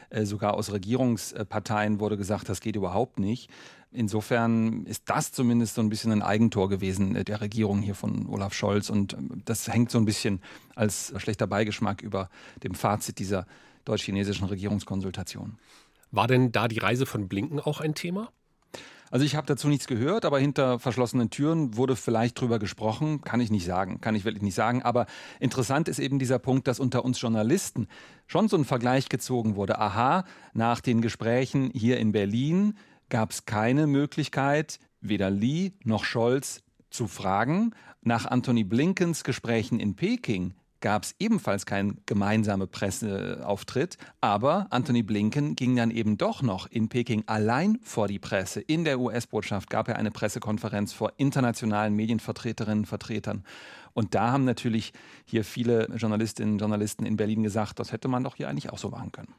[0.09, 3.49] Äh, sogar aus Regierungsparteien wurde gesagt, das geht überhaupt nicht.
[3.91, 8.27] Insofern ist das zumindest so ein bisschen ein Eigentor gewesen äh, der Regierung hier von
[8.27, 8.89] Olaf Scholz.
[8.89, 10.41] Und ähm, das hängt so ein bisschen
[10.75, 12.29] als schlechter Beigeschmack über
[12.63, 13.45] dem Fazit dieser
[13.85, 15.57] deutsch-chinesischen Regierungskonsultation.
[16.11, 18.31] War denn da die Reise von Blinken auch ein Thema?
[19.11, 23.21] Also ich habe dazu nichts gehört, aber hinter verschlossenen Türen wurde vielleicht drüber gesprochen.
[23.21, 24.83] Kann ich nicht sagen, kann ich wirklich nicht sagen.
[24.83, 25.07] Aber
[25.39, 27.87] interessant ist eben dieser Punkt, dass unter uns Journalisten
[28.27, 29.79] schon so ein Vergleich gezogen wurde.
[29.79, 32.77] Aha, nach den Gesprächen hier in Berlin
[33.09, 37.71] gab es keine Möglichkeit, weder Lee noch Scholz zu fragen.
[38.01, 45.55] Nach Anthony Blinkens Gesprächen in Peking gab es ebenfalls keinen gemeinsamen Presseauftritt, aber Anthony Blinken
[45.55, 48.61] ging dann eben doch noch in Peking allein vor die Presse.
[48.61, 53.43] In der US-Botschaft gab er eine Pressekonferenz vor internationalen Medienvertreterinnen und Vertretern.
[53.93, 54.93] Und da haben natürlich
[55.25, 58.77] hier viele Journalistinnen und Journalisten in Berlin gesagt, das hätte man doch hier eigentlich auch
[58.77, 59.33] so machen können.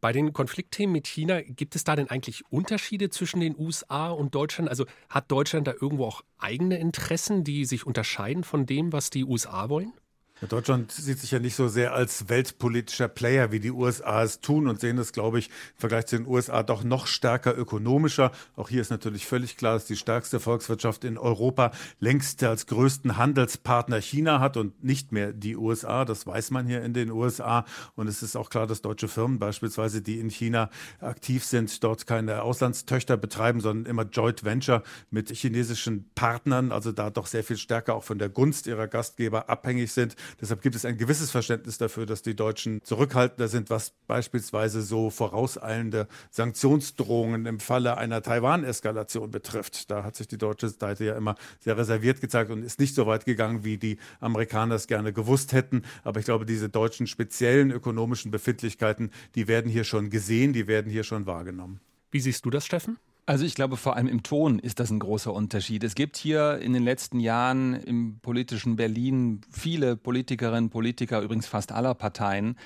[0.00, 4.34] Bei den Konfliktthemen mit China, gibt es da denn eigentlich Unterschiede zwischen den USA und
[4.34, 4.68] Deutschland?
[4.68, 9.24] Also hat Deutschland da irgendwo auch eigene Interessen, die sich unterscheiden von dem, was die
[9.24, 9.92] USA wollen?
[10.42, 14.68] Deutschland sieht sich ja nicht so sehr als weltpolitischer Player, wie die USA es tun
[14.68, 18.32] und sehen es, glaube ich, im Vergleich zu den USA doch noch stärker ökonomischer.
[18.54, 23.16] Auch hier ist natürlich völlig klar, dass die stärkste Volkswirtschaft in Europa längst als größten
[23.16, 26.04] Handelspartner China hat und nicht mehr die USA.
[26.04, 27.64] Das weiß man hier in den USA.
[27.94, 30.68] Und es ist auch klar, dass deutsche Firmen beispielsweise, die in China
[31.00, 37.08] aktiv sind, dort keine Auslandstöchter betreiben, sondern immer Joint Venture mit chinesischen Partnern, also da
[37.08, 40.14] doch sehr viel stärker auch von der Gunst ihrer Gastgeber abhängig sind.
[40.40, 45.10] Deshalb gibt es ein gewisses Verständnis dafür, dass die Deutschen zurückhaltender sind, was beispielsweise so
[45.10, 49.90] vorauseilende Sanktionsdrohungen im Falle einer Taiwan-Eskalation betrifft.
[49.90, 53.06] Da hat sich die deutsche Seite ja immer sehr reserviert gezeigt und ist nicht so
[53.06, 55.82] weit gegangen, wie die Amerikaner es gerne gewusst hätten.
[56.04, 60.90] Aber ich glaube, diese deutschen speziellen ökonomischen Befindlichkeiten, die werden hier schon gesehen, die werden
[60.90, 61.80] hier schon wahrgenommen.
[62.10, 62.98] Wie siehst du das, Steffen?
[63.28, 65.82] Also ich glaube, vor allem im Ton ist das ein großer Unterschied.
[65.82, 71.72] Es gibt hier in den letzten Jahren im politischen Berlin viele Politikerinnen, Politiker, übrigens fast
[71.72, 72.56] aller Parteien,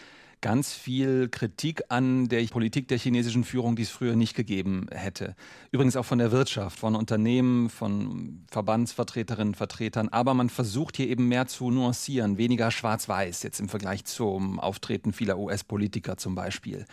[0.43, 5.35] ganz viel Kritik an der Politik der chinesischen Führung, die es früher nicht gegeben hätte.
[5.71, 10.11] Übrigens auch von der Wirtschaft, von Unternehmen, von Verbandsvertreterinnen, Vertretern.
[10.11, 15.15] Aber man versucht hier eben mehr zu nuancieren, weniger schwarz-weiß, jetzt im Vergleich zum Auftreten
[15.15, 16.85] vieler US-Politiker zum Beispiel.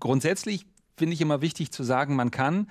[0.00, 0.66] Grundsätzlich
[0.96, 2.66] finde ich immer wichtig zu sagen, man kann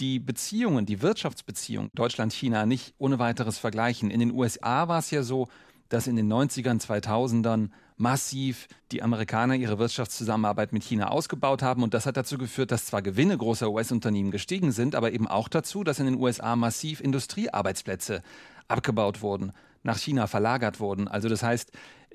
[0.00, 4.10] die Beziehungen, die Wirtschaftsbeziehungen Deutschland-China nicht ohne weiteres vergleichen.
[4.10, 5.48] In den USA war es ja so,
[5.88, 11.82] dass in den 90ern, 2000ern massiv die Amerikaner ihre Wirtschaftszusammenarbeit mit China ausgebaut haben.
[11.82, 15.48] Und das hat dazu geführt, dass zwar Gewinne großer US-Unternehmen gestiegen sind, aber eben auch
[15.48, 18.22] dazu, dass in den USA massiv Industriearbeitsplätze
[18.68, 21.08] abgebaut wurden, nach China verlagert wurden.
[21.08, 21.72] Also das heißt,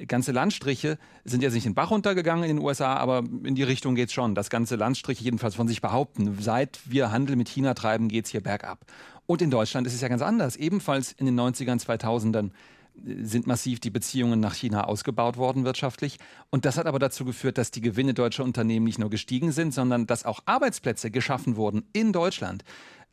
[0.07, 3.63] ganze Landstriche sind jetzt nicht in den Bach runtergegangen in den USA, aber in die
[3.63, 4.35] Richtung geht es schon.
[4.35, 6.37] Das ganze Landstriche jedenfalls von sich behaupten.
[6.41, 8.85] Seit wir Handel mit China treiben, geht es hier bergab.
[9.25, 10.55] Und in Deutschland ist es ja ganz anders.
[10.55, 12.51] Ebenfalls in den 90ern, 2000ern
[13.05, 16.19] äh, sind massiv die Beziehungen nach China ausgebaut worden wirtschaftlich.
[16.51, 19.73] Und das hat aber dazu geführt, dass die Gewinne deutscher Unternehmen nicht nur gestiegen sind,
[19.73, 22.63] sondern dass auch Arbeitsplätze geschaffen wurden in Deutschland.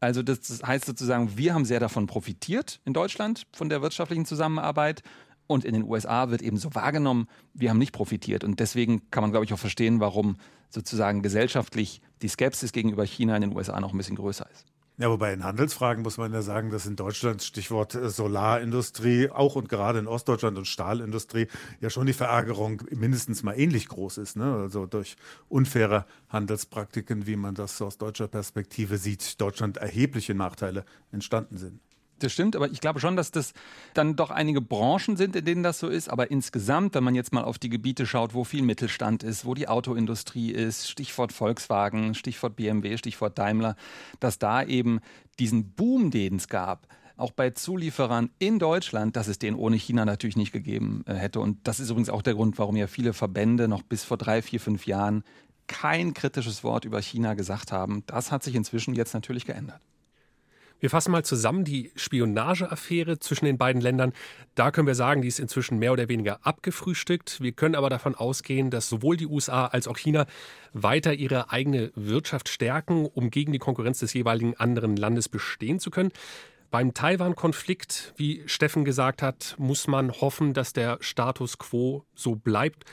[0.03, 5.03] Also das heißt sozusagen, wir haben sehr davon profitiert in Deutschland von der wirtschaftlichen Zusammenarbeit.
[5.47, 8.43] Und in den USA wird eben so wahrgenommen, wir haben nicht profitiert.
[8.43, 10.39] Und deswegen kann man, glaube ich, auch verstehen, warum
[10.71, 14.67] sozusagen gesellschaftlich die Skepsis gegenüber China in den USA noch ein bisschen größer ist.
[14.99, 19.57] Ja, wobei in Handelsfragen muss man ja sagen, dass in Deutschland Stichwort äh, Solarindustrie, auch
[19.57, 21.49] und gerade in Ostdeutschland und Stahlindustrie
[21.81, 24.37] ja schon die Verärgerung mindestens mal ähnlich groß ist.
[24.37, 24.55] Ne?
[24.55, 25.17] Also durch
[25.49, 31.81] unfaire Handelspraktiken, wie man das aus deutscher Perspektive sieht, Deutschland erhebliche Nachteile entstanden sind.
[32.23, 33.53] Das stimmt, aber ich glaube schon, dass das
[33.95, 36.09] dann doch einige Branchen sind, in denen das so ist.
[36.09, 39.55] Aber insgesamt, wenn man jetzt mal auf die Gebiete schaut, wo viel Mittelstand ist, wo
[39.55, 43.77] die Autoindustrie ist, Stichwort Volkswagen, Stichwort BMW, Stichwort Daimler,
[44.21, 45.01] dass da eben
[45.39, 50.05] diesen Boom, den es gab, auch bei Zulieferern in Deutschland, dass es den ohne China
[50.05, 51.41] natürlich nicht gegeben äh, hätte.
[51.41, 54.43] Und das ist übrigens auch der Grund, warum ja viele Verbände noch bis vor drei,
[54.43, 55.25] vier, fünf Jahren
[55.67, 58.03] kein kritisches Wort über China gesagt haben.
[58.07, 59.81] Das hat sich inzwischen jetzt natürlich geändert.
[60.83, 64.13] Wir fassen mal zusammen die Spionageaffäre zwischen den beiden Ländern.
[64.57, 67.41] Da können wir sagen, die ist inzwischen mehr oder weniger abgefrühstückt.
[67.41, 70.27] Wir können aber davon ausgehen, dass sowohl die USA als auch China
[70.73, 75.93] weiter ihre eigene Wirtschaft stärken, um gegen die Konkurrenz des jeweiligen anderen Landes bestehen zu
[75.93, 76.11] können.
[76.73, 82.87] Beim Taiwan-Konflikt, wie Steffen gesagt hat, muss man hoffen, dass der Status quo so bleibt.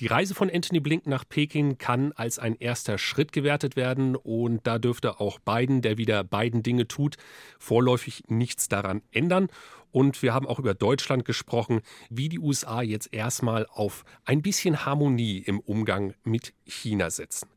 [0.00, 4.66] Die Reise von Anthony Blinken nach Peking kann als ein erster Schritt gewertet werden und
[4.66, 7.18] da dürfte auch Biden, der wieder beiden Dinge tut,
[7.58, 9.48] vorläufig nichts daran ändern.
[9.92, 14.86] Und wir haben auch über Deutschland gesprochen, wie die USA jetzt erstmal auf ein bisschen
[14.86, 17.50] Harmonie im Umgang mit China setzen.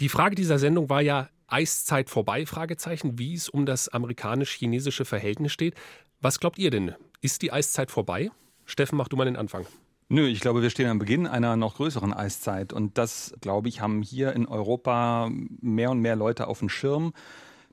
[0.00, 5.52] Die Frage dieser Sendung war ja Eiszeit vorbei, Fragezeichen, wie es um das amerikanisch-chinesische Verhältnis
[5.52, 5.76] steht.
[6.20, 6.96] Was glaubt ihr denn?
[7.20, 8.32] Ist die Eiszeit vorbei?
[8.64, 9.66] Steffen, mach du mal den Anfang.
[10.08, 12.72] Nö, ich glaube, wir stehen am Beginn einer noch größeren Eiszeit.
[12.72, 15.28] Und das, glaube ich, haben hier in Europa
[15.60, 17.12] mehr und mehr Leute auf dem Schirm.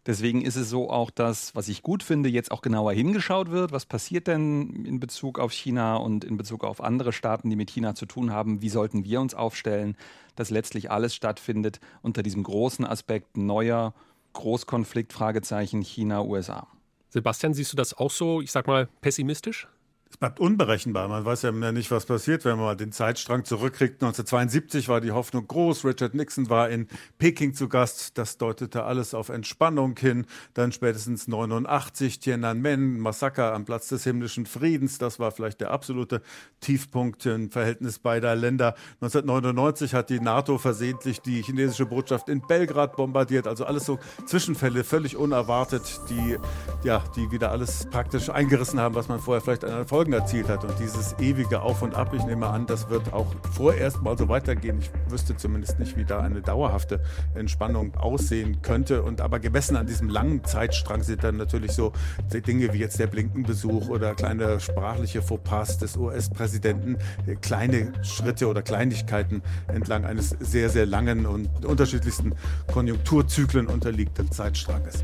[0.07, 3.71] Deswegen ist es so auch, dass, was ich gut finde, jetzt auch genauer hingeschaut wird.
[3.71, 7.69] Was passiert denn in Bezug auf China und in Bezug auf andere Staaten, die mit
[7.69, 8.63] China zu tun haben?
[8.63, 9.95] Wie sollten wir uns aufstellen,
[10.35, 13.93] dass letztlich alles stattfindet unter diesem großen Aspekt neuer
[14.33, 16.65] Großkonflikt, Fragezeichen China-USA?
[17.09, 19.67] Sebastian, siehst du das auch so, ich sag mal, pessimistisch?
[20.13, 21.07] Es bleibt unberechenbar.
[21.07, 23.95] Man weiß ja nicht, was passiert, wenn man den Zeitstrang zurückkriegt.
[23.95, 25.85] 1972 war die Hoffnung groß.
[25.85, 28.15] Richard Nixon war in Peking zu Gast.
[28.19, 30.27] Das deutete alles auf Entspannung hin.
[30.53, 34.99] Dann spätestens 89 Tiananmen, Massaker am Platz des himmlischen Friedens.
[34.99, 36.21] Das war vielleicht der absolute
[36.59, 38.75] Tiefpunkt im Verhältnis beider Länder.
[39.01, 43.47] 1999 hat die NATO versehentlich die chinesische Botschaft in Belgrad bombardiert.
[43.47, 43.97] Also alles so
[44.27, 46.37] Zwischenfälle, völlig unerwartet, die,
[46.83, 50.49] ja, die wieder alles praktisch eingerissen haben, was man vorher vielleicht an Erfolg Erfolgen erzielt
[50.49, 50.65] hat.
[50.65, 54.27] Und dieses ewige Auf und Ab, ich nehme an, das wird auch vorerst mal so
[54.27, 54.79] weitergehen.
[54.79, 56.99] Ich wüsste zumindest nicht, wie da eine dauerhafte
[57.35, 59.03] Entspannung aussehen könnte.
[59.03, 61.93] Und aber gemessen an diesem langen Zeitstrang sind dann natürlich so
[62.33, 66.97] Dinge wie jetzt der Blinkenbesuch oder kleine sprachliche Fauxpas des US-Präsidenten,
[67.41, 72.33] kleine Schritte oder Kleinigkeiten entlang eines sehr, sehr langen und unterschiedlichsten
[72.73, 75.03] Konjunkturzyklen unterliegenden Zeitstranges.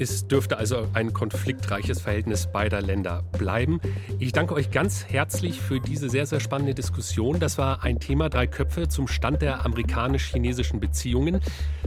[0.00, 3.80] Es dürfte also ein konfliktreiches Verhältnis beider Länder bleiben.
[4.20, 7.40] Ich danke euch ganz herzlich für diese sehr, sehr spannende Diskussion.
[7.40, 11.40] Das war ein Thema Drei Köpfe zum Stand der amerikanisch-chinesischen Beziehungen.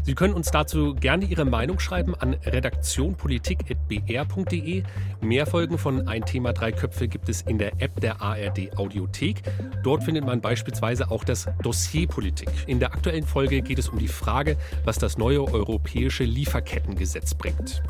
[0.04, 4.84] Sie können uns dazu gerne Ihre Meinung schreiben an redaktionpolitik.br.de.
[5.21, 9.43] Mehr Folgen von Ein Thema Drei Köpfe gibt es in der App der ARD Audiothek.
[9.84, 12.50] Dort findet man beispielsweise auch das Dossier Politik.
[12.67, 17.82] In der aktuellen Folge geht es um die Frage, was das neue europäische Lieferkettengesetz bringt.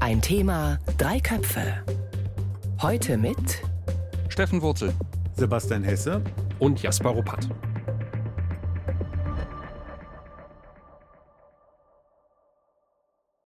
[0.00, 1.84] Ein Thema, drei Köpfe.
[2.80, 3.62] Heute mit
[4.28, 4.92] Steffen Wurzel,
[5.36, 6.22] Sebastian Hesse
[6.58, 7.48] und Jasper Ruppert.